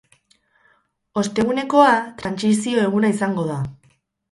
[1.23, 1.93] Ostegunekoa
[2.23, 3.63] trantsizio eguna izango da.